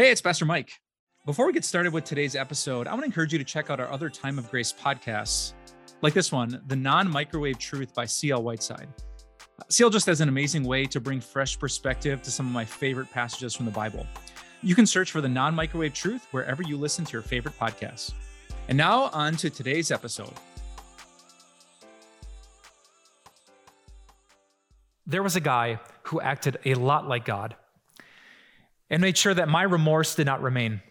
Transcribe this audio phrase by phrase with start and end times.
[0.00, 0.80] Hey, it's Pastor Mike.
[1.26, 3.80] Before we get started with today's episode, I want to encourage you to check out
[3.80, 5.52] our other Time of Grace podcasts,
[6.00, 8.42] like this one, The Non Microwave Truth by C.L.
[8.42, 8.88] Whiteside.
[9.68, 13.10] CL just has an amazing way to bring fresh perspective to some of my favorite
[13.10, 14.06] passages from the Bible.
[14.62, 18.14] You can search for the non microwave truth wherever you listen to your favorite podcasts.
[18.68, 20.32] And now, on to today's episode.
[25.06, 27.54] There was a guy who acted a lot like God
[28.90, 30.82] and made sure that my remorse did not remain.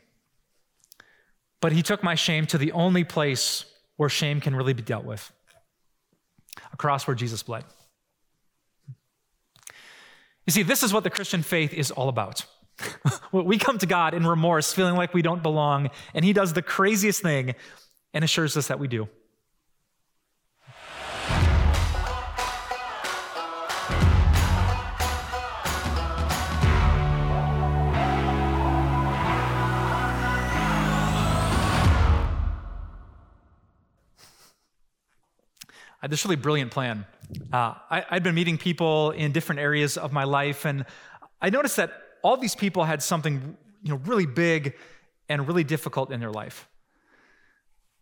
[1.61, 3.65] But he took my shame to the only place
[3.97, 5.31] where shame can really be dealt with
[6.71, 7.63] a cross where Jesus bled.
[10.45, 12.45] You see, this is what the Christian faith is all about.
[13.31, 16.61] we come to God in remorse, feeling like we don't belong, and He does the
[16.61, 17.55] craziest thing
[18.13, 19.07] and assures us that we do.
[36.09, 37.05] Had this really brilliant plan.
[37.53, 40.83] Uh, I, I'd been meeting people in different areas of my life, and
[41.39, 41.91] I noticed that
[42.23, 44.73] all these people had something you know, really big
[45.29, 46.67] and really difficult in their life.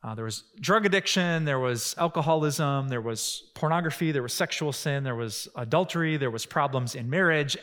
[0.02, 5.04] Uh, there was drug addiction, there was alcoholism, there was pornography, there was sexual sin,
[5.04, 7.58] there was adultery, there was problems in marriage.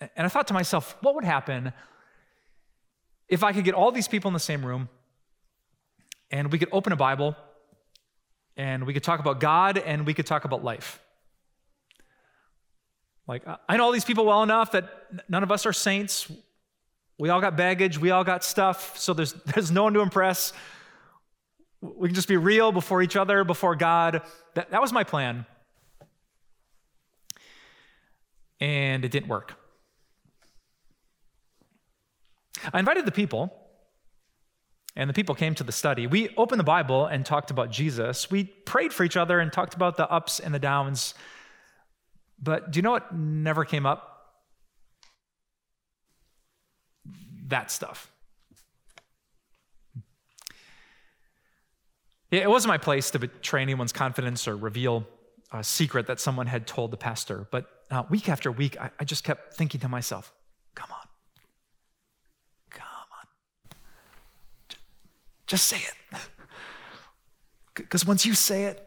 [0.00, 1.74] And I thought to myself, what would happen
[3.28, 4.88] if I could get all these people in the same room
[6.30, 7.36] and we could open a Bible
[8.56, 11.00] and we could talk about God and we could talk about life?
[13.26, 14.88] Like, I know all these people well enough that
[15.28, 16.30] none of us are saints.
[17.18, 20.52] We all got baggage, we all got stuff, so there's, there's no one to impress.
[21.80, 24.22] We can just be real before each other, before God.
[24.54, 25.46] That, that was my plan.
[28.60, 29.54] And it didn't work.
[32.72, 33.52] I invited the people,
[34.96, 36.06] and the people came to the study.
[36.06, 38.30] We opened the Bible and talked about Jesus.
[38.30, 41.14] We prayed for each other and talked about the ups and the downs
[42.40, 44.12] but do you know what never came up?
[47.48, 48.10] That stuff.
[52.30, 55.06] It wasn't my place to betray anyone's confidence or reveal
[55.52, 57.46] a secret that someone had told the pastor.
[57.50, 60.34] But uh, week after week, I, I just kept thinking to myself,
[60.74, 61.08] come on.
[62.70, 63.26] Come on.
[65.46, 66.20] Just say it.
[67.74, 68.82] Because once you say it,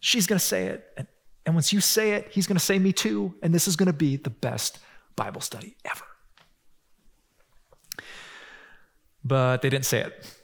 [0.00, 0.84] she's going to say it.
[0.96, 1.06] And
[1.46, 3.34] and once you say it, he's going to say me too.
[3.42, 4.78] And this is going to be the best
[5.16, 6.04] Bible study ever.
[9.24, 10.40] But they didn't say it.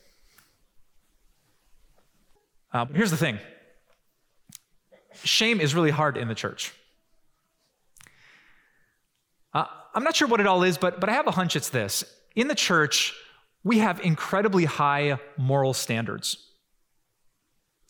[2.73, 3.39] Uh, but here's the thing
[5.25, 6.73] shame is really hard in the church.
[9.53, 11.69] Uh, I'm not sure what it all is, but, but I have a hunch it's
[11.69, 12.05] this.
[12.37, 13.13] In the church,
[13.63, 16.37] we have incredibly high moral standards.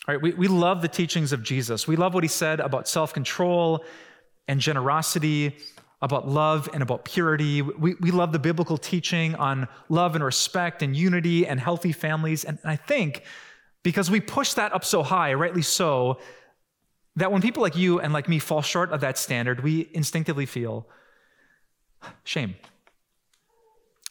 [0.09, 1.87] All right, we, we love the teachings of Jesus.
[1.87, 3.85] We love what he said about self control
[4.49, 5.57] and generosity,
[6.03, 7.63] about love and about purity.
[7.63, 12.45] We, we love the biblical teaching on love and respect and unity and healthy families.
[12.45, 13.23] And I think
[13.83, 16.19] because we push that up so high, rightly so,
[17.17, 20.47] that when people like you and like me fall short of that standard, we instinctively
[20.47, 20.87] feel
[22.25, 22.55] shame.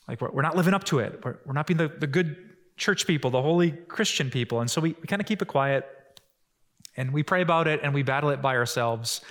[0.10, 1.24] Like we're, we're not living up to it.
[1.24, 2.36] We're, we're not being the, the good
[2.78, 4.60] church people, the holy Christian people.
[4.60, 5.86] And so we, we kind of keep it quiet
[6.98, 9.22] and we pray about it and we battle it by ourselves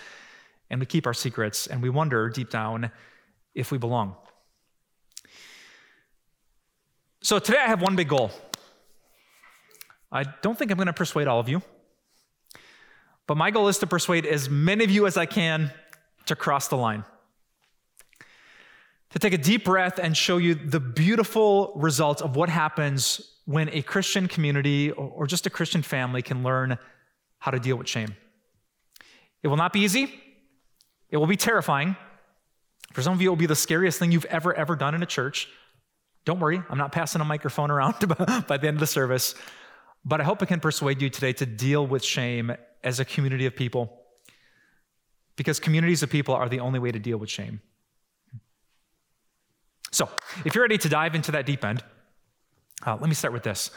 [0.71, 2.93] and we keep our secrets and we wonder deep down
[3.56, 4.15] if we belong.
[7.22, 8.31] So today I have one big goal.
[10.12, 11.61] I don't think I'm going to persuade all of you,
[13.27, 15.72] but my goal is to persuade as many of you as I can
[16.27, 17.05] to cross the line
[19.10, 23.69] to take a deep breath and show you the beautiful results of what happens when
[23.70, 26.78] a Christian community or just a Christian family can learn
[27.38, 28.14] how to deal with shame.
[29.42, 30.12] It will not be easy,
[31.08, 31.96] it will be terrifying.
[32.92, 35.02] For some of you, it will be the scariest thing you've ever, ever done in
[35.02, 35.48] a church.
[36.25, 37.94] Don't worry, I'm not passing a microphone around
[38.46, 39.34] by the end of the service.
[40.04, 42.52] But I hope I can persuade you today to deal with shame
[42.82, 43.93] as a community of people.
[45.37, 47.61] Because communities of people are the only way to deal with shame.
[49.99, 50.09] So,
[50.45, 51.83] if you're ready to dive into that deep end,
[52.87, 53.73] uh, let me start with this.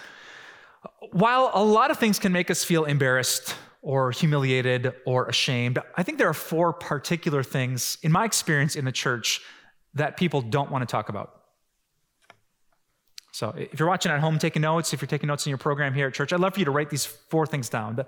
[1.14, 6.04] While a lot of things can make us feel embarrassed or humiliated or ashamed, I
[6.04, 9.42] think there are four particular things, in my experience in the church,
[9.96, 11.42] that people don't want to talk about.
[13.32, 15.92] So, if you're watching at home taking notes, if you're taking notes in your program
[15.92, 17.96] here at church, I'd love for you to write these four things down.
[17.96, 18.06] The,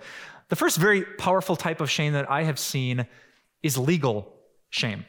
[0.50, 3.08] the first very powerful type of shame that I have seen
[3.64, 4.36] is legal
[4.70, 5.04] shame.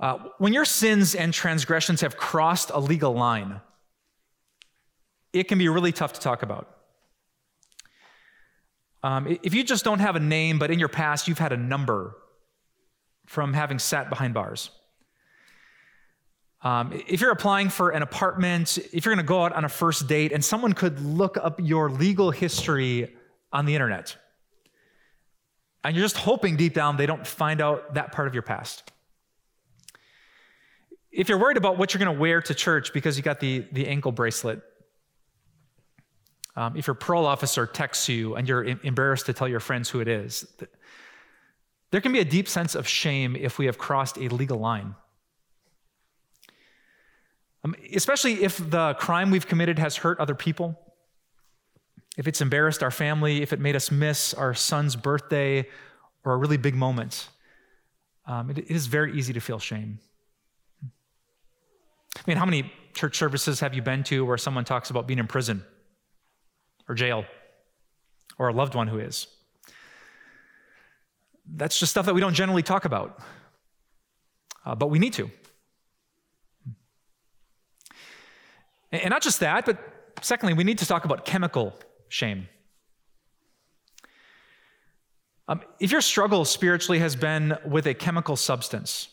[0.00, 3.60] Uh, when your sins and transgressions have crossed a legal line,
[5.34, 6.74] it can be really tough to talk about.
[9.02, 11.56] Um, if you just don't have a name, but in your past you've had a
[11.56, 12.16] number
[13.26, 14.70] from having sat behind bars.
[16.62, 19.68] Um, if you're applying for an apartment, if you're going to go out on a
[19.68, 23.14] first date, and someone could look up your legal history
[23.52, 24.16] on the internet,
[25.84, 28.92] and you're just hoping deep down they don't find out that part of your past
[31.12, 33.66] if you're worried about what you're going to wear to church because you got the,
[33.72, 34.62] the ankle bracelet,
[36.56, 40.00] um, if your parole officer texts you and you're embarrassed to tell your friends who
[40.00, 40.46] it is,
[41.90, 44.94] there can be a deep sense of shame if we have crossed a legal line.
[47.64, 50.78] Um, especially if the crime we've committed has hurt other people,
[52.16, 55.66] if it's embarrassed our family, if it made us miss our son's birthday
[56.24, 57.28] or a really big moment.
[58.26, 59.98] Um, it, it is very easy to feel shame.
[62.20, 65.18] I mean, how many church services have you been to where someone talks about being
[65.18, 65.64] in prison
[66.88, 67.24] or jail
[68.38, 69.26] or a loved one who is?
[71.46, 73.20] That's just stuff that we don't generally talk about,
[74.64, 75.30] uh, but we need to.
[78.92, 79.78] And not just that, but
[80.20, 81.74] secondly, we need to talk about chemical
[82.08, 82.48] shame.
[85.48, 89.08] Um, if your struggle spiritually has been with a chemical substance,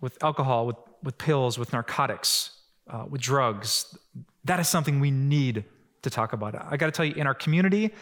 [0.00, 2.50] with alcohol, with with pills, with narcotics,
[2.88, 3.96] uh, with drugs.
[4.44, 5.64] That is something we need
[6.02, 6.54] to talk about.
[6.54, 7.92] I got to tell you, in our community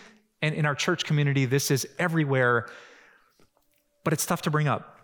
[0.43, 2.69] and in our church community, this is everywhere,
[4.04, 5.00] but it's tough to bring up.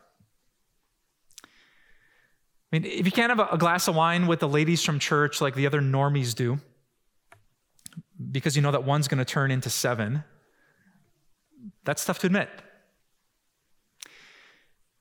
[2.73, 5.41] I mean, if you can't have a glass of wine with the ladies from church
[5.41, 6.59] like the other normies do,
[8.31, 10.25] because you know that one's going to turn into seven,
[11.85, 12.49] that's tough to admit.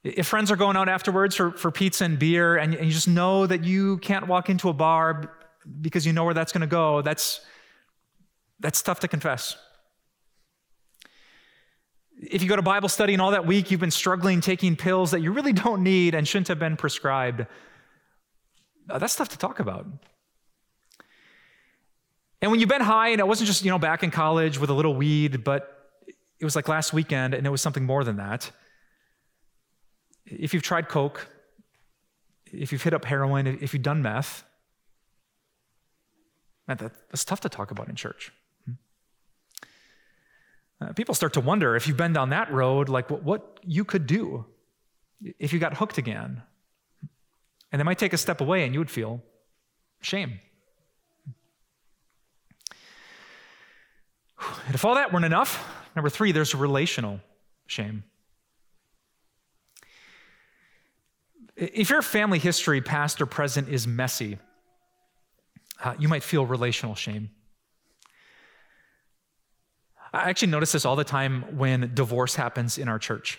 [0.04, 3.08] If friends are going out afterwards for, for pizza and beer, and, and you just
[3.08, 5.38] know that you can't walk into a bar
[5.80, 7.42] because you know where that's going to go, that's,
[8.60, 9.56] that's tough to confess.
[12.20, 15.12] If you go to Bible study and all that week you've been struggling taking pills
[15.12, 17.46] that you really don't need and shouldn't have been prescribed,
[18.90, 19.86] uh, that's tough to talk about.
[22.42, 24.72] And when you've been high, and it wasn't just, you know, back in college with
[24.72, 25.92] a little weed, but
[26.40, 28.52] it was like last weekend and it was something more than that.
[30.26, 31.28] If you've tried Coke,
[32.46, 34.44] if you've hit up heroin, if you've done meth,
[36.68, 38.32] man, that, that's tough to talk about in church.
[38.66, 38.72] Hmm.
[40.82, 43.86] Uh, people start to wonder if you've been down that road, like what, what you
[43.86, 44.46] could do
[45.40, 46.42] if you got hooked again.
[47.72, 49.22] And they might take a step away and you would feel
[50.02, 50.40] shame.
[54.66, 55.64] And if all that weren't enough,
[55.96, 57.20] number three, there's relational
[57.68, 58.04] shame.
[61.62, 64.40] If your family history, past or present, is messy,
[65.84, 67.30] uh, you might feel relational shame.
[70.12, 73.38] I actually notice this all the time when divorce happens in our church.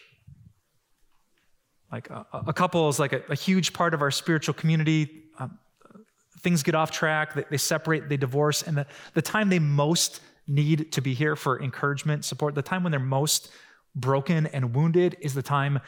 [1.91, 5.25] Like a, a couple is like a, a, huge part of our spiritual community.
[5.41, 5.59] Um,
[6.39, 10.21] things get off track, they, they, separate, they divorce, and the, the time they most
[10.47, 13.51] need to be here for encouragement, support, the time when they're most
[13.97, 15.81] broken and wounded is the time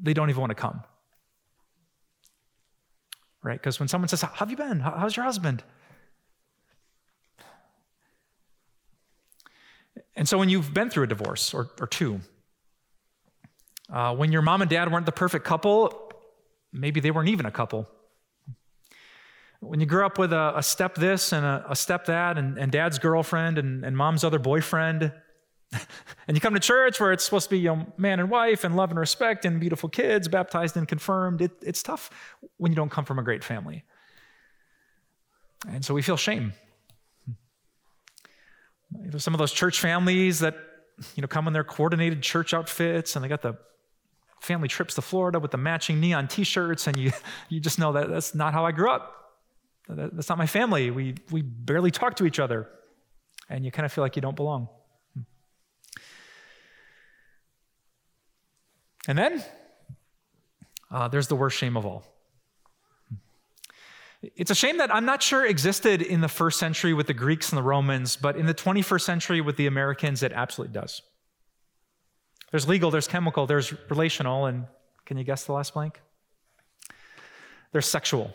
[0.00, 0.82] they don't even want to come
[3.42, 3.58] right?
[3.58, 4.80] Because when someone says, How have you been?
[4.80, 5.62] How's your husband?
[10.16, 12.20] And so when you've been through a divorce or, or two,
[13.90, 16.12] uh, when your mom and dad weren't the perfect couple,
[16.72, 17.88] maybe they weren't even a couple.
[19.60, 22.58] When you grew up with a, a step this and a, a step that, and,
[22.58, 25.12] and, dad's girlfriend and, and mom's other boyfriend,
[26.26, 28.64] and you come to church where it's supposed to be you know, man and wife
[28.64, 31.40] and love and respect and beautiful kids, baptized and confirmed.
[31.40, 32.10] It, it's tough
[32.56, 33.84] when you don't come from a great family.
[35.68, 36.54] And so we feel shame.
[39.18, 40.56] Some of those church families that
[41.14, 43.56] you know come in their coordinated church outfits and they got the
[44.40, 47.12] family trips to Florida with the matching neon t-shirts, and you
[47.48, 49.16] you just know that that's not how I grew up.
[49.88, 50.90] That's not my family.
[50.90, 52.68] We we barely talk to each other,
[53.48, 54.68] and you kind of feel like you don't belong.
[59.10, 59.42] And then
[60.88, 62.04] uh, there's the worst shame of all.
[64.22, 67.48] It's a shame that I'm not sure existed in the first century with the Greeks
[67.50, 71.02] and the Romans, but in the 21st century with the Americans, it absolutely does.
[72.52, 74.66] There's legal, there's chemical, there's relational, and
[75.06, 76.00] can you guess the last blank?
[77.72, 78.32] There's sexual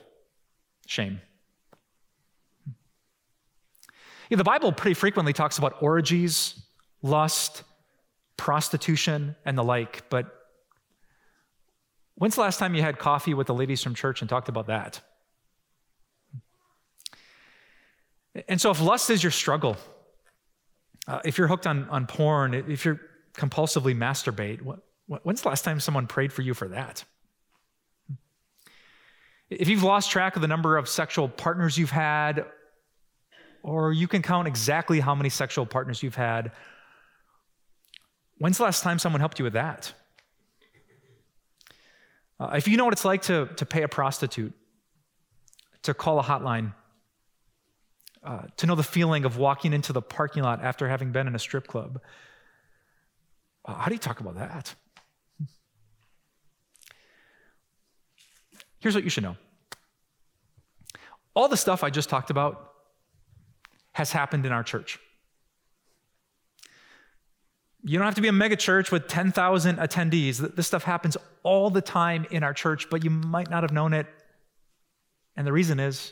[0.87, 1.21] shame.
[4.29, 6.61] Yeah, the Bible pretty frequently talks about orgies,
[7.01, 7.63] lust,
[8.35, 10.34] prostitution, and the like, but
[12.15, 14.67] When's the last time you had coffee with the ladies from church and talked about
[14.67, 15.01] that?
[18.47, 19.77] And so, if lust is your struggle,
[21.07, 22.99] uh, if you're hooked on, on porn, if you're
[23.33, 24.79] compulsively masturbate, what,
[25.23, 27.03] when's the last time someone prayed for you for that?
[29.49, 32.45] If you've lost track of the number of sexual partners you've had,
[33.61, 36.51] or you can count exactly how many sexual partners you've had,
[38.37, 39.93] when's the last time someone helped you with that?
[42.39, 44.53] Uh, if you know what it's like to, to pay a prostitute,
[45.83, 46.73] to call a hotline,
[48.23, 51.35] uh, to know the feeling of walking into the parking lot after having been in
[51.35, 52.01] a strip club,
[53.65, 54.75] uh, how do you talk about that?
[58.79, 59.37] Here's what you should know
[61.35, 62.71] all the stuff I just talked about
[63.91, 64.99] has happened in our church.
[67.87, 70.55] You don't have to be a mega church with 10,000 attendees.
[70.55, 73.93] This stuff happens all the time in our church, but you might not have known
[73.93, 74.07] it.
[75.37, 76.11] And the reason is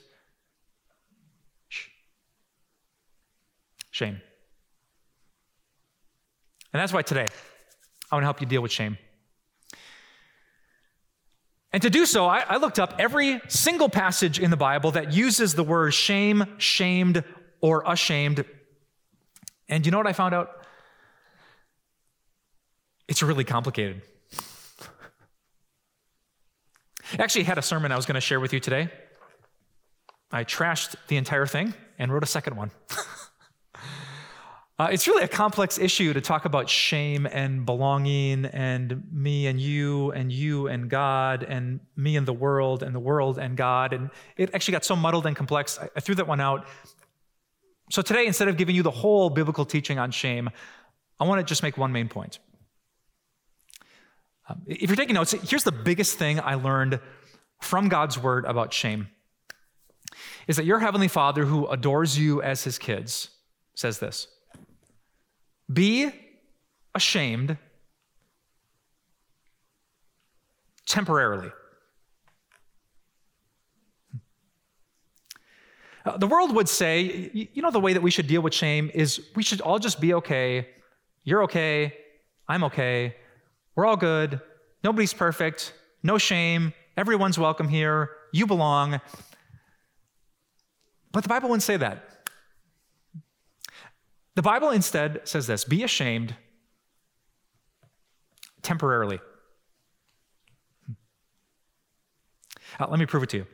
[3.89, 4.21] shame.
[6.71, 7.25] And that's why today
[8.11, 8.99] I want to help you deal with shame.
[11.71, 15.11] And to do so, I, I, looked up every single passage in the Bible that
[15.11, 17.23] uses the word shame, shamed,
[17.61, 18.45] or ashamed.
[19.67, 20.62] And you know what I found out?
[23.13, 24.01] It's really complicated.
[27.19, 28.89] Actually, I had a sermon I was going to share with you today.
[30.31, 32.71] I trashed the entire thing and wrote a second one.
[34.79, 39.59] Uh, it's really a complex issue to talk about shame and belonging and me and
[39.59, 43.93] you and you and God and me and the world and the world and God.
[43.93, 46.65] And it actually got so muddled and complex, I, I threw that one out.
[47.91, 50.49] So today, instead of giving you the whole biblical teaching on shame,
[51.19, 52.39] I want to just make one main point.
[54.47, 56.99] Um, if you're taking notes, here's the biggest thing I learned
[57.61, 59.07] from God's word about shame
[60.47, 63.29] is that your heavenly Father who adores you as his kids
[63.75, 64.27] says this
[65.71, 66.11] be
[66.93, 67.57] ashamed
[70.85, 71.51] temporarily.
[76.05, 78.91] Uh, the world would say, you know, the way that we should deal with shame
[78.93, 80.67] is we should all just be okay.
[81.23, 81.93] You're okay.
[82.47, 83.15] I'm okay.
[83.75, 84.39] We're all good.
[84.83, 85.73] Nobody's perfect.
[86.03, 86.73] No shame.
[86.95, 88.11] Everyone's welcome here.
[88.31, 88.99] You belong.
[91.11, 92.27] But the Bible wouldn't say that.
[94.35, 96.35] The Bible instead says this be ashamed
[98.61, 99.19] temporarily.
[102.79, 103.47] Uh, let me prove it to you.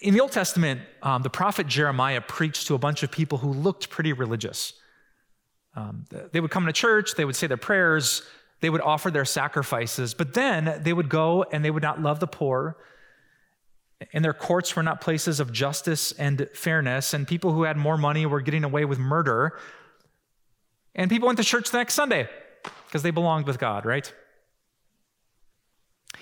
[0.00, 3.52] In the Old Testament, um, the prophet Jeremiah preached to a bunch of people who
[3.52, 4.74] looked pretty religious.
[5.74, 8.22] Um, they would come to church, they would say their prayers,
[8.60, 12.20] they would offer their sacrifices, but then they would go and they would not love
[12.20, 12.76] the poor,
[14.12, 17.96] and their courts were not places of justice and fairness, and people who had more
[17.96, 19.58] money were getting away with murder.
[20.94, 22.28] And people went to church the next Sunday
[22.86, 24.12] because they belonged with God, right?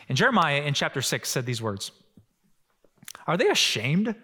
[0.09, 1.91] And Jeremiah in chapter 6 said these words
[3.27, 4.15] Are they ashamed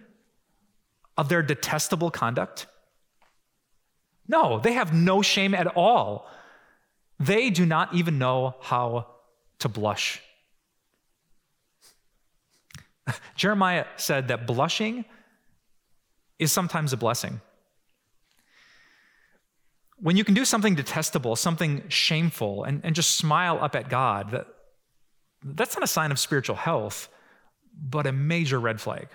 [1.16, 2.66] of their detestable conduct?
[4.28, 6.30] No, they have no shame at all.
[7.20, 9.06] They do not even know how
[9.58, 10.22] to blush.
[13.36, 15.04] Jeremiah said that blushing
[16.38, 17.42] is sometimes a blessing.
[19.98, 24.30] When you can do something detestable, something shameful, and, and just smile up at God,
[24.30, 24.46] that,
[25.44, 27.10] that's not a sign of spiritual health,
[27.78, 29.08] but a major red flag.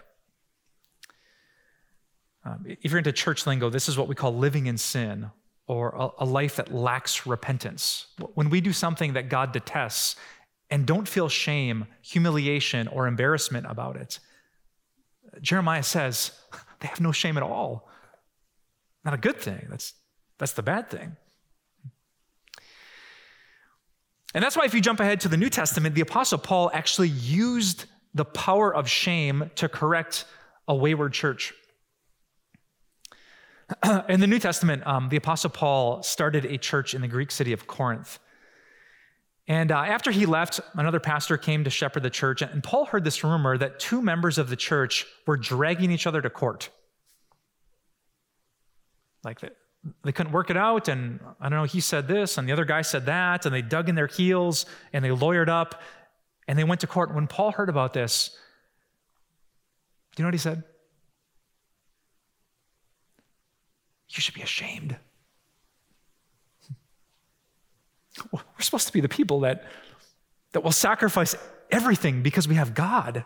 [2.45, 5.31] Um, if you're into church lingo, this is what we call living in sin
[5.67, 8.07] or a, life that lacks repentance.
[8.35, 10.15] When we do something that God detests
[10.69, 14.19] and don't feel shame, humiliation, or embarrassment about it.
[15.41, 16.31] Jeremiah says
[16.79, 17.89] they have no shame at all.
[19.03, 19.67] Not a good thing.
[19.69, 19.93] That's,
[20.37, 21.15] that's the bad thing.
[24.33, 27.07] And that's why, if you jump ahead to the New Testament, the Apostle Paul actually
[27.07, 30.25] used the power of shame to correct
[30.67, 31.53] a wayward church.
[34.09, 37.51] in the New Testament, um, the Apostle Paul started a church in the Greek city
[37.53, 38.19] of Corinth.
[39.47, 43.03] And uh, after he left, another pastor came to shepherd the church, and Paul heard
[43.03, 46.69] this rumor that two members of the church were dragging each other to court.
[49.23, 49.49] Like they,
[50.03, 52.65] they couldn't work it out, and I don't know, he said this, and the other
[52.65, 55.81] guy said that, and they dug in their heels, and they lawyered up,
[56.47, 57.13] and they went to court.
[57.13, 58.29] When Paul heard about this,
[60.15, 60.63] do you know what he said?
[64.15, 64.95] You should be ashamed.
[68.31, 69.65] We're supposed to be the people that,
[70.53, 71.35] that will sacrifice
[71.69, 73.25] everything because we have God.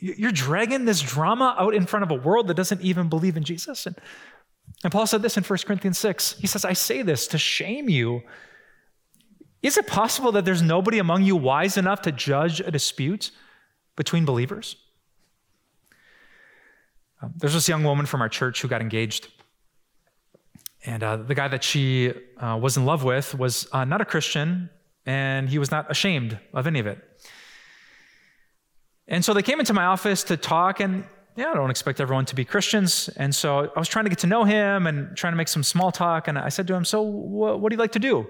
[0.00, 3.42] You're dragging this drama out in front of a world that doesn't even believe in
[3.42, 3.86] Jesus.
[3.86, 3.96] And,
[4.84, 6.36] and Paul said this in 1 Corinthians 6.
[6.38, 8.22] He says, I say this to shame you.
[9.62, 13.32] Is it possible that there's nobody among you wise enough to judge a dispute
[13.96, 14.76] between believers?
[17.20, 19.28] Um, there's this young woman from our church who got engaged.
[20.84, 24.04] And uh, the guy that she uh, was in love with was uh, not a
[24.04, 24.68] Christian,
[25.06, 27.02] and he was not ashamed of any of it.
[29.08, 31.04] And so they came into my office to talk, and
[31.36, 33.08] yeah, I don't expect everyone to be Christians.
[33.16, 35.62] And so I was trying to get to know him and trying to make some
[35.62, 36.28] small talk.
[36.28, 38.26] And I said to him, So, wh- what do you like to do?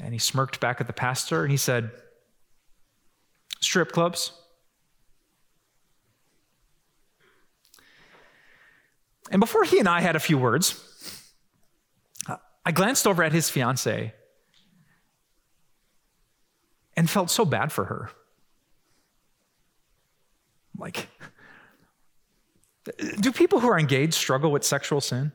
[0.00, 1.90] And he smirked back at the pastor and he said,
[3.60, 4.32] Strip clubs.
[9.30, 10.78] And before he and I had a few words,
[12.64, 14.12] I glanced over at his fiancee
[16.96, 18.10] and felt so bad for her.
[20.78, 21.08] Like,
[23.20, 25.32] do people who are engaged struggle with sexual sin?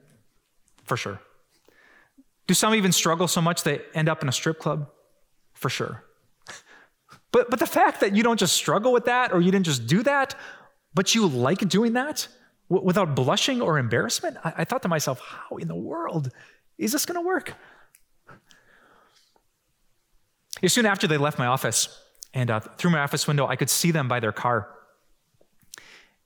[0.83, 1.19] For sure.
[2.47, 4.89] Do some even struggle so much they end up in a strip club?
[5.53, 6.03] For sure.
[7.31, 9.85] But, but the fact that you don't just struggle with that or you didn't just
[9.85, 10.35] do that,
[10.93, 12.27] but you like doing that
[12.69, 16.31] w- without blushing or embarrassment, I, I thought to myself, how in the world
[16.77, 17.53] is this going to work?
[20.65, 21.87] Soon after they left my office,
[22.33, 24.69] and uh, through my office window, I could see them by their car.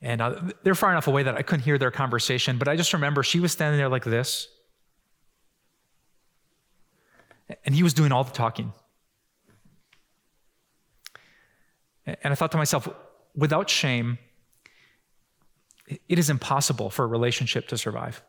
[0.01, 2.93] And uh, they're far enough away that I couldn't hear their conversation, but I just
[2.93, 4.47] remember she was standing there like this.
[7.65, 8.73] And he was doing all the talking.
[12.05, 12.89] And I thought to myself,
[13.35, 14.17] without shame,
[16.07, 18.21] it is impossible for a relationship to survive.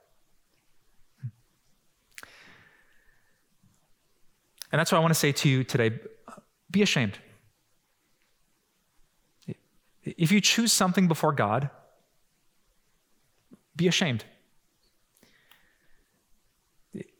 [4.72, 5.98] And that's what I want to say to you today
[6.70, 7.18] be ashamed.
[10.04, 11.68] If you choose something before God,
[13.76, 14.24] be ashamed.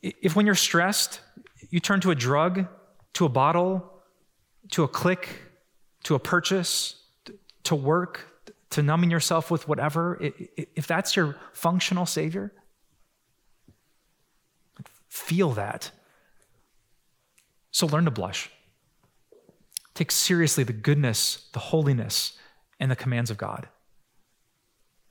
[0.01, 1.21] If when you're stressed,
[1.69, 2.67] you turn to a drug,
[3.13, 3.93] to a bottle,
[4.71, 5.29] to a click,
[6.03, 6.95] to a purchase,
[7.63, 8.32] to work,
[8.73, 12.51] to numbing yourself with whatever, if that's your functional Savior,
[15.09, 15.91] feel that.
[17.71, 18.49] So learn to blush.
[19.93, 22.37] Take seriously the goodness, the holiness,
[22.79, 23.67] and the commands of God.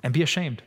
[0.02, 0.62] And be ashamed.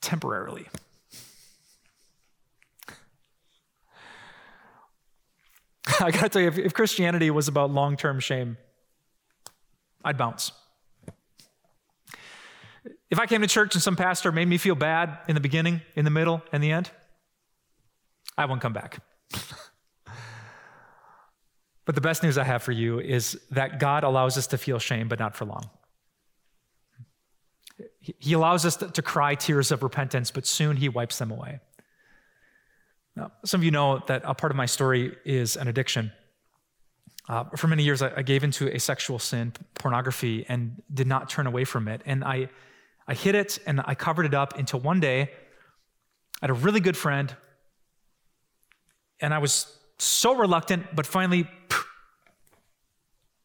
[0.00, 0.68] Temporarily.
[6.00, 8.56] I gotta tell you, if, if Christianity was about long term shame,
[10.04, 10.52] I'd bounce.
[13.10, 15.80] If I came to church and some pastor made me feel bad in the beginning,
[15.96, 16.90] in the middle, and the end,
[18.36, 19.02] I won't come back.
[21.84, 24.78] but the best news I have for you is that God allows us to feel
[24.78, 25.70] shame, but not for long.
[28.00, 31.60] He allows us to cry tears of repentance, but soon He wipes them away.
[33.18, 36.12] Now, some of you know that a part of my story is an addiction.
[37.28, 41.28] Uh, for many years, I, I gave into a sexual sin, pornography, and did not
[41.28, 42.00] turn away from it.
[42.06, 42.48] And I
[43.08, 45.28] I hid it and I covered it up until one day I
[46.42, 47.34] had a really good friend
[49.20, 51.48] and I was so reluctant, but finally,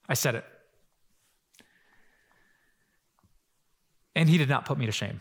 [0.08, 0.46] I said it.
[4.16, 5.20] And he did not put me to shame.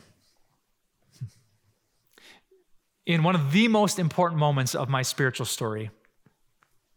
[3.05, 5.91] In one of the most important moments of my spiritual story,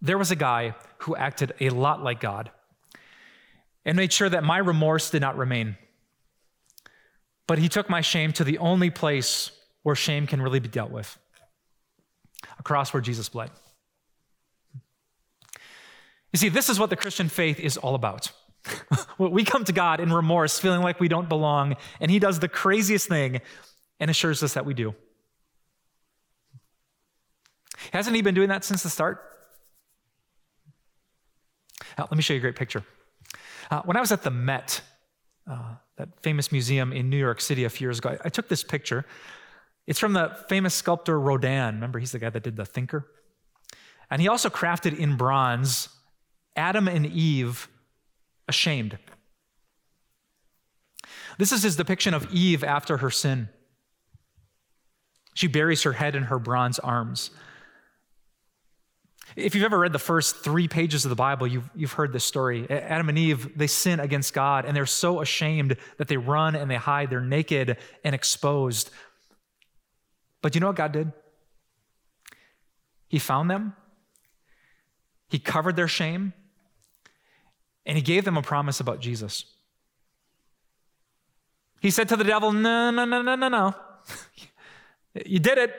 [0.01, 2.51] there was a guy who acted a lot like God
[3.85, 5.77] and made sure that my remorse did not remain.
[7.47, 9.51] But he took my shame to the only place
[9.83, 11.17] where shame can really be dealt with
[12.57, 13.51] a cross where Jesus bled.
[16.31, 18.31] You see, this is what the Christian faith is all about.
[19.17, 22.47] we come to God in remorse, feeling like we don't belong, and He does the
[22.47, 23.41] craziest thing
[23.99, 24.95] and assures us that we do.
[27.93, 29.21] Hasn't He been doing that since the start?
[31.97, 32.83] Now, let me show you a great picture.
[33.71, 34.81] Uh, when I was at the Met,
[35.49, 38.17] uh, that famous museum in New York City a few years ago.
[38.23, 39.05] I, took this picture.
[39.87, 41.75] It's from the famous sculptor Rodin.
[41.75, 43.07] Remember, he's the guy that did the Thinker?
[44.09, 45.89] And he also crafted in bronze
[46.55, 47.67] Adam and Eve
[48.47, 48.97] ashamed.
[51.37, 53.49] This is his depiction of Eve after her sin.
[55.33, 57.31] She buries her head in her bronze arms.
[59.35, 62.23] If you've ever read the first three pages of the Bible, you've, you've heard this
[62.23, 62.69] story.
[62.69, 66.71] Adam and Eve, they sin against God, and they're so ashamed that they run and
[66.71, 67.09] they hide.
[67.09, 68.91] They're naked and exposed.
[70.41, 71.11] But you know what God did?
[73.09, 73.75] He found them,
[75.27, 76.33] He covered their shame,
[77.85, 79.43] and He gave them a promise about Jesus.
[81.81, 83.75] He said to the devil, No, no, no, no, no, no.
[85.25, 85.75] you did it,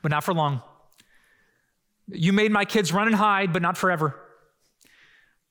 [0.00, 0.62] but not for long.
[2.12, 4.14] You made my kids run and hide, but not forever.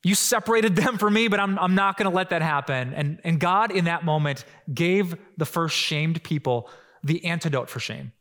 [0.04, 2.94] You separated them from me, but I'm, I'm not going to let that happen.
[2.94, 6.70] And, and God, in that moment, gave the first shamed people
[7.04, 8.12] the antidote for shame.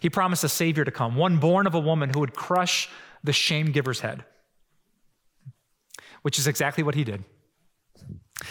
[0.00, 2.88] He promised a Savior to come, one born of a woman who would crush
[3.24, 4.24] the shame giver's head,
[6.22, 7.24] which is exactly what he did.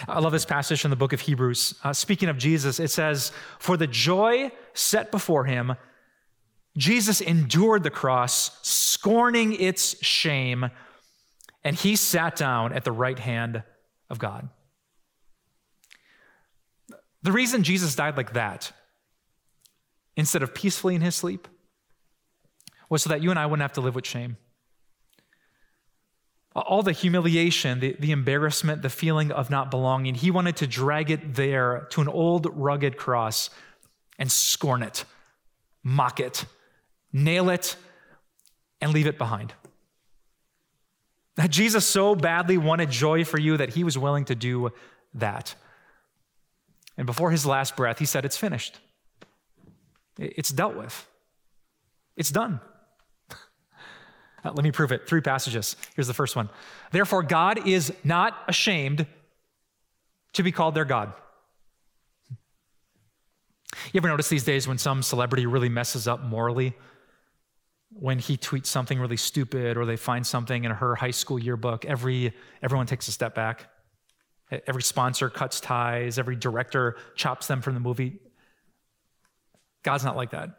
[0.07, 1.75] I love this passage in the book of Hebrews.
[1.83, 5.75] Uh, speaking of Jesus, it says, For the joy set before him,
[6.77, 10.69] Jesus endured the cross, scorning its shame,
[11.63, 13.63] and he sat down at the right hand
[14.09, 14.47] of God.
[17.23, 18.71] The reason Jesus died like that,
[20.15, 21.47] instead of peacefully in his sleep,
[22.89, 24.37] was so that you and I wouldn't have to live with shame
[26.61, 30.15] all the humiliation, the, the embarrassment, the feeling of not belonging.
[30.15, 33.49] He wanted to drag it there to an old rugged cross
[34.17, 35.05] and scorn it,
[35.83, 36.45] mock it,
[37.11, 37.75] nail it,
[38.81, 39.53] and leave it behind.
[41.35, 44.71] That Jesus so badly wanted joy for you that he was willing to do
[45.13, 45.55] that.
[46.97, 48.79] And before his last breath, he said, It's finished.
[50.17, 51.07] It's dealt with.
[52.15, 52.59] It's done.
[54.45, 55.07] Uh, let me prove it.
[55.07, 55.75] Three passages.
[55.95, 56.51] Here's the first one.
[56.91, 59.07] Therefore, God is not ashamed
[60.33, 61.11] to be called their God.
[63.91, 66.75] You ever notice these days when some celebrity really messes up morally?
[67.89, 71.85] When he tweets something really stupid or they find something in her high school yearbook,
[71.85, 73.69] every, everyone takes a step back.
[74.65, 78.19] Every sponsor cuts ties, every director chops them from the movie.
[79.83, 80.49] God's not like that.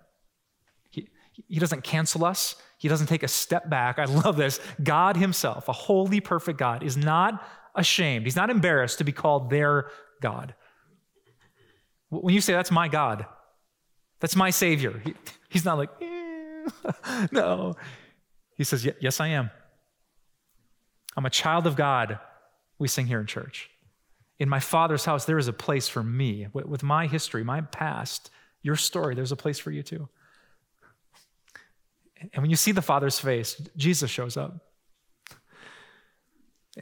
[0.91, 1.09] He,
[1.49, 3.99] he doesn't cancel us, he doesn't take a step back.
[3.99, 4.61] I love this.
[4.83, 8.25] God Himself, a holy, perfect God, is not ashamed.
[8.25, 10.55] He's not embarrassed to be called their God.
[12.11, 13.27] When you say, That's my God,
[14.21, 15.15] that's my Savior, he,
[15.49, 16.18] He's not like, eh,
[17.33, 17.77] No.
[18.57, 19.51] He says, Yes, I am.
[21.17, 22.19] I'm a child of God,
[22.79, 23.71] we sing here in church.
[24.39, 26.47] In my Father's house, there is a place for me.
[26.53, 28.31] With my history, my past,
[28.63, 30.09] your story, there's a place for you too.
[32.33, 34.65] And when you see the Father's face, Jesus shows up.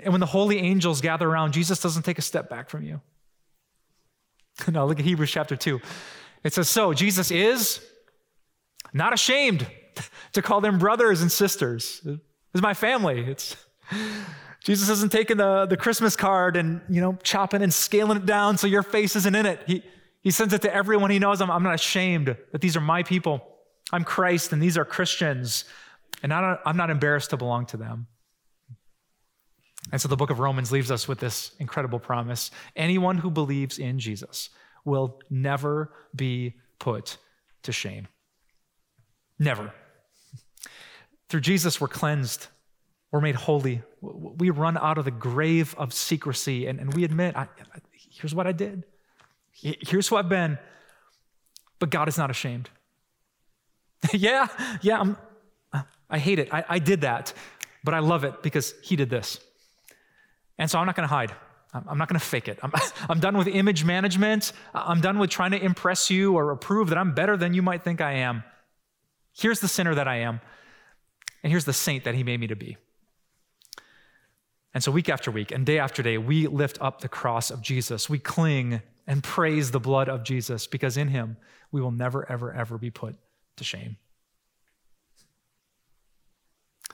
[0.02, 3.00] And when the holy angels gather around, Jesus doesn't take a step back from you.
[4.70, 5.80] No, look at Hebrews chapter 2.
[6.42, 7.80] It says, So Jesus is
[8.96, 9.66] not ashamed
[10.32, 12.06] to call them brothers and sisters.
[12.54, 13.20] Is my family.
[13.20, 13.56] It's
[14.64, 18.58] Jesus isn't taking the, the Christmas card and you know chopping and scaling it down
[18.58, 19.60] so your face isn't in it.
[19.66, 19.82] He,
[20.22, 21.40] he sends it to everyone he knows.
[21.40, 23.46] I'm, I'm not ashamed that these are my people.
[23.92, 25.64] I'm Christ and these are Christians,
[26.22, 28.08] and I'm not embarrassed to belong to them.
[29.92, 33.78] And so the book of Romans leaves us with this incredible promise anyone who believes
[33.78, 34.50] in Jesus
[34.84, 37.18] will never be put
[37.62, 38.08] to shame.
[39.38, 39.72] Never.
[41.28, 42.46] Through Jesus, we're cleansed,
[43.10, 47.36] we're made holy, we run out of the grave of secrecy, and, and we admit,
[47.36, 48.84] I, I, here's what I did,
[49.52, 50.58] here's who I've been,
[51.78, 52.70] but God is not ashamed.
[54.12, 54.46] yeah,
[54.82, 55.16] yeah, I'm,
[56.08, 56.52] I hate it.
[56.52, 57.32] I, I did that,
[57.82, 59.40] but I love it because he did this.
[60.58, 61.34] And so I'm not going to hide.
[61.74, 62.58] I'm not going to fake it.
[62.62, 62.72] I'm,
[63.08, 64.52] I'm done with image management.
[64.72, 67.82] I'm done with trying to impress you or prove that I'm better than you might
[67.82, 68.44] think I am.
[69.36, 70.40] Here's the sinner that I am,
[71.42, 72.78] and here's the saint that he made me to be.
[74.72, 77.60] And so, week after week and day after day, we lift up the cross of
[77.60, 78.08] Jesus.
[78.08, 81.36] We cling and praise the blood of Jesus because in him
[81.70, 83.16] we will never, ever, ever be put
[83.56, 83.96] to shame.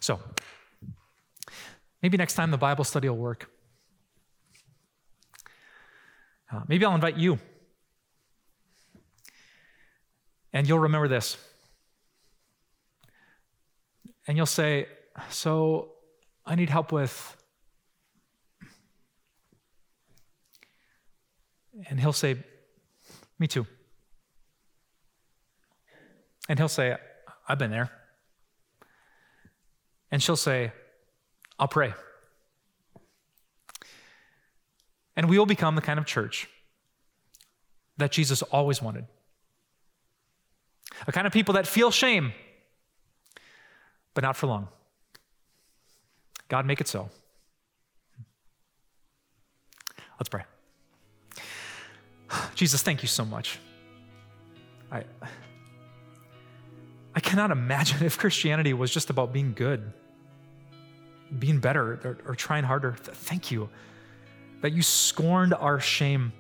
[0.01, 0.19] So,
[2.03, 3.49] maybe next time the Bible study will work.
[6.53, 7.39] Uh, maybe I'll invite you.
[10.53, 11.37] And you'll remember this.
[14.27, 14.87] And you'll say,
[15.31, 15.93] So
[16.47, 17.37] I need help with.
[21.89, 22.37] And he'll say,
[23.39, 23.67] Me too.
[26.49, 26.97] And he'll say,
[27.49, 27.91] I've been there.
[30.11, 30.73] And she'll say,
[31.59, 31.95] I'll pray.
[35.17, 36.49] And we will become the kind of church
[37.97, 39.07] that Jesus always wanted.
[41.07, 42.33] A kind of people that feel shame,
[44.15, 44.69] but not for long.
[46.49, 47.09] God, make it so.
[50.19, 50.43] Let's pray.
[52.55, 53.59] Jesus, thank you so much
[54.93, 55.05] I,
[57.15, 59.93] I cannot imagine if Christianity was just about being good,
[61.39, 62.95] being better, or, or trying harder.
[62.99, 63.71] Thank you
[64.61, 66.33] that you scorned our shame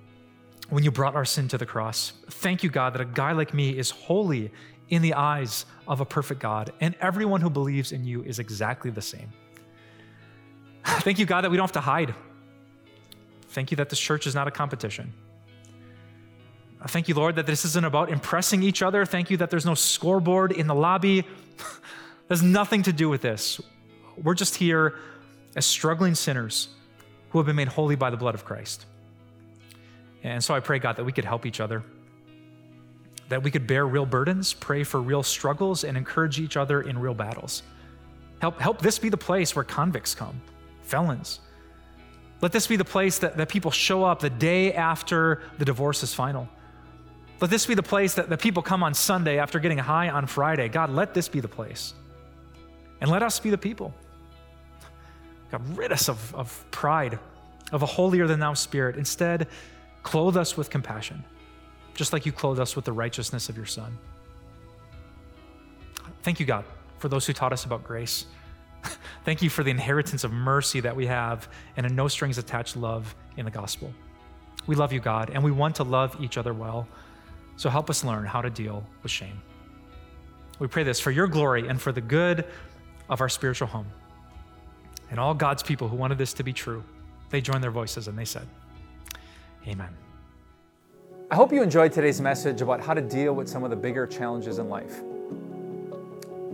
[0.68, 2.12] when you brought our sin to the cross.
[2.30, 4.52] Thank you, God, that a guy like me is holy
[4.88, 8.90] in the eyes of a perfect God, and everyone who believes in you is exactly
[8.90, 9.32] the same.
[10.84, 12.14] Thank you, God, that we don't have to hide.
[13.48, 15.12] Thank you that this church is not a competition.
[16.88, 19.04] Thank you, Lord, that this isn't about impressing each other.
[19.04, 21.24] Thank you that there's no scoreboard in the lobby.
[22.28, 23.60] there's nothing to do with this.
[24.20, 24.96] We're just here
[25.54, 26.68] as struggling sinners
[27.30, 28.86] who have been made holy by the blood of Christ.
[30.24, 31.82] And so I pray, God, that we could help each other,
[33.32, 36.98] that we could bear real burdens, pray for real struggles, and encourage each other in
[36.98, 37.62] real battles.
[38.40, 40.40] Help, help this be the place where convicts come,
[40.82, 41.40] felons.
[42.42, 46.02] Let this be the place that, that people show up the day after the divorce
[46.02, 46.48] is final.
[47.40, 50.26] Let this be the place that, that people come on Sunday after getting high on
[50.26, 50.68] Friday.
[50.68, 51.94] God, let this be the place.
[53.00, 53.94] And let us be the people.
[55.50, 57.18] God, rid us of, of pride,
[57.72, 58.96] of a holier than thou spirit.
[58.96, 59.48] Instead,
[60.02, 61.24] clothe us with compassion,
[61.94, 63.98] just like you clothe us with the righteousness of your Son.
[66.22, 66.64] Thank you, God,
[66.98, 68.26] for those who taught us about grace.
[69.24, 72.76] Thank you for the inheritance of mercy that we have and a no strings attached
[72.76, 73.92] love in the gospel.
[74.66, 76.86] We love you, God, and we want to love each other well.
[77.56, 79.40] So help us learn how to deal with shame.
[80.58, 82.44] We pray this for your glory and for the good
[83.08, 83.86] of our spiritual home.
[85.10, 86.82] And all God's people who wanted this to be true,
[87.30, 88.46] they joined their voices and they said,
[89.66, 89.94] Amen.
[91.32, 94.06] I hope you enjoyed today's message about how to deal with some of the bigger
[94.06, 95.00] challenges in life.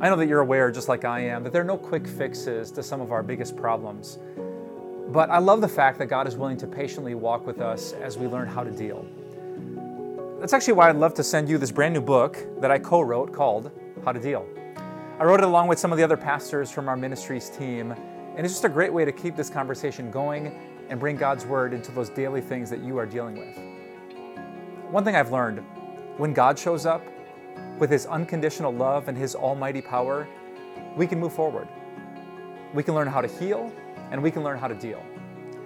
[0.00, 2.70] I know that you're aware, just like I am, that there are no quick fixes
[2.70, 4.20] to some of our biggest problems.
[5.08, 8.18] But I love the fact that God is willing to patiently walk with us as
[8.18, 9.04] we learn how to deal.
[10.38, 13.00] That's actually why I'd love to send you this brand new book that I co
[13.00, 13.72] wrote called
[14.04, 14.46] How to Deal.
[15.18, 17.90] I wrote it along with some of the other pastors from our ministries team,
[18.36, 20.56] and it's just a great way to keep this conversation going
[20.88, 23.67] and bring God's Word into those daily things that you are dealing with.
[24.90, 25.58] One thing I've learned
[26.16, 27.04] when God shows up
[27.78, 30.26] with His unconditional love and His almighty power,
[30.96, 31.68] we can move forward.
[32.72, 33.70] We can learn how to heal
[34.10, 35.04] and we can learn how to deal.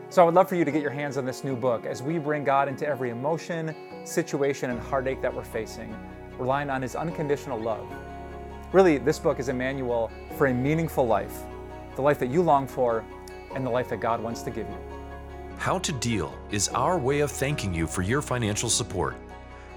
[0.09, 2.03] So I would love for you to get your hands on this new book as
[2.03, 5.97] we bring God into every emotion, situation, and heartache that we're facing,
[6.37, 7.87] relying on His unconditional love.
[8.73, 11.43] Really, this book is a manual for a meaningful life,
[11.95, 13.05] the life that you long for,
[13.55, 14.92] and the life that God wants to give you.
[15.62, 19.14] How to Deal is our way of thanking you for your financial support.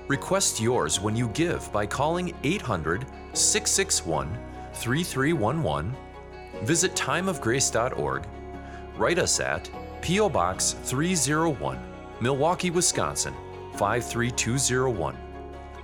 [0.07, 4.35] Request yours when you give by calling 800 661
[4.73, 5.95] 3311,
[6.63, 8.25] visit timeofgrace.org,
[8.97, 9.69] write us at
[10.01, 10.27] P.O.
[10.27, 11.77] Box 301,
[12.19, 13.35] Milwaukee, Wisconsin
[13.73, 15.15] 53201,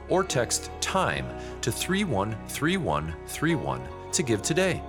[0.10, 1.28] or text TIME
[1.62, 4.82] to 313131 to give today.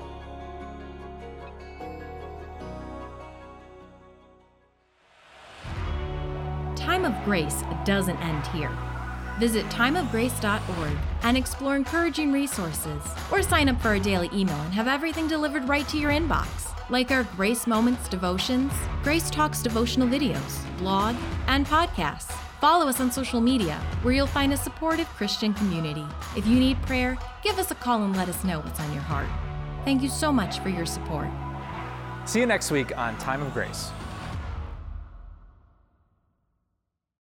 [7.25, 8.71] Grace doesn't end here.
[9.39, 14.89] Visit timeofgrace.org and explore encouraging resources, or sign up for a daily email and have
[14.89, 20.63] everything delivered right to your inbox like our Grace Moments devotions, Grace Talks devotional videos,
[20.79, 22.31] blog, and podcasts.
[22.61, 26.07] Follow us on social media, where you'll find a supportive Christian community.
[26.37, 29.03] If you need prayer, give us a call and let us know what's on your
[29.03, 29.27] heart.
[29.85, 31.29] Thank you so much for your support.
[32.25, 33.91] See you next week on Time of Grace.